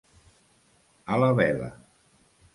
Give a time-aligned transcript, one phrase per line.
[1.13, 1.69] A la vela.